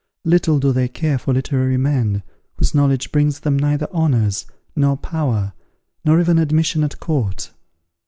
Little 0.25 0.57
do 0.57 0.71
they 0.73 0.87
care 0.87 1.19
for 1.19 1.31
literary 1.31 1.77
men, 1.77 2.23
whose 2.57 2.73
knowledge 2.73 3.11
brings 3.11 3.41
them 3.41 3.55
neither 3.59 3.87
honours, 3.91 4.47
nor 4.75 4.97
power, 4.97 5.53
nor 6.03 6.19
even 6.19 6.39
admission 6.39 6.83
at 6.83 6.99
court. 6.99 7.51